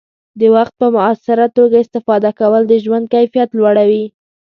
د 0.39 0.41
وخت 0.55 0.73
په 0.81 0.87
مؤثره 0.95 1.47
توګه 1.57 1.75
استفاده 1.79 2.31
کول 2.39 2.61
د 2.67 2.73
ژوند 2.83 3.05
کیفیت 3.13 3.49
لوړوي. 3.59 4.05